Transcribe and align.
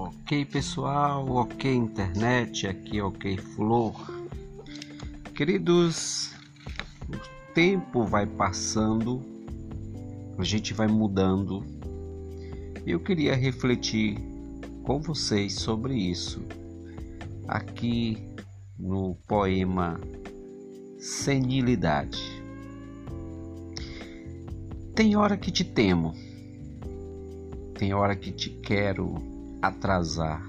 Ok, 0.00 0.44
pessoal, 0.44 1.28
ok, 1.28 1.74
internet, 1.74 2.68
aqui, 2.68 3.00
ok, 3.00 3.36
flor. 3.36 3.94
Queridos, 5.34 6.32
o 7.08 7.52
tempo 7.52 8.04
vai 8.04 8.24
passando, 8.24 9.20
a 10.38 10.44
gente 10.44 10.72
vai 10.72 10.86
mudando. 10.86 11.64
Eu 12.86 13.00
queria 13.00 13.34
refletir 13.34 14.16
com 14.84 15.00
vocês 15.00 15.54
sobre 15.54 15.96
isso 15.96 16.46
aqui 17.48 18.16
no 18.78 19.16
poema 19.26 20.00
Senilidade. 20.96 22.22
Tem 24.94 25.16
hora 25.16 25.36
que 25.36 25.50
te 25.50 25.64
temo, 25.64 26.14
tem 27.76 27.92
hora 27.92 28.14
que 28.14 28.30
te 28.30 28.50
quero 28.50 29.37
atrasar. 29.60 30.42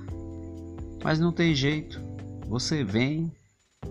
Mas 1.04 1.20
não 1.20 1.32
tem 1.32 1.56
jeito, 1.56 2.02
você 2.48 2.84
vem 2.84 3.32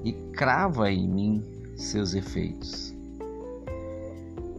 e 0.04 0.12
crava 0.12 0.90
em 0.90 1.08
mim 1.08 1.44
seus 1.76 2.14
efeitos. 2.14 2.94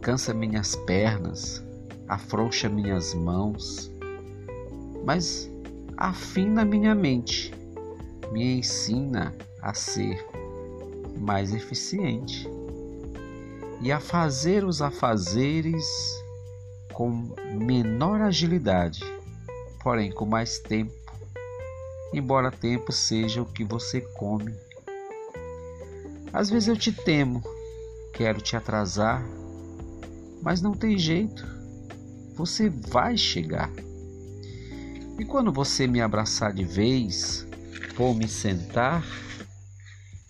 Cansa 0.00 0.32
minhas 0.32 0.74
pernas, 0.74 1.62
afrouxa 2.08 2.68
minhas 2.68 3.14
mãos, 3.14 3.90
mas 5.04 5.50
afina 5.96 6.64
minha 6.64 6.94
mente, 6.94 7.52
me 8.32 8.58
ensina 8.58 9.34
a 9.60 9.74
ser 9.74 10.26
mais 11.18 11.54
eficiente 11.54 12.48
e 13.82 13.92
a 13.92 14.00
fazer 14.00 14.64
os 14.64 14.80
afazeres 14.80 15.86
com 16.92 17.34
menor 17.58 18.22
agilidade 18.22 19.19
porém 19.82 20.12
com 20.12 20.24
mais 20.24 20.58
tempo, 20.58 20.92
embora 22.12 22.50
tempo 22.50 22.92
seja 22.92 23.42
o 23.42 23.46
que 23.46 23.64
você 23.64 24.00
come. 24.00 24.54
Às 26.32 26.48
vezes 26.48 26.68
eu 26.68 26.76
te 26.76 26.92
temo, 26.92 27.42
quero 28.12 28.40
te 28.40 28.56
atrasar, 28.56 29.22
mas 30.42 30.62
não 30.62 30.72
tem 30.72 30.98
jeito, 30.98 31.46
você 32.34 32.68
vai 32.68 33.16
chegar. 33.16 33.70
E 35.18 35.24
quando 35.24 35.52
você 35.52 35.86
me 35.86 36.00
abraçar 36.00 36.52
de 36.52 36.64
vez, 36.64 37.46
vou 37.96 38.14
me 38.14 38.26
sentar 38.26 39.04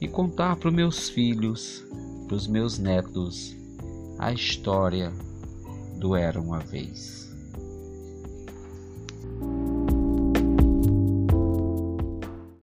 e 0.00 0.08
contar 0.08 0.56
para 0.56 0.68
os 0.68 0.74
meus 0.74 1.08
filhos, 1.08 1.84
para 2.26 2.34
os 2.34 2.48
meus 2.48 2.78
netos, 2.78 3.54
a 4.18 4.32
história 4.32 5.12
do 5.96 6.16
Era 6.16 6.40
uma 6.40 6.58
Vez. 6.58 7.29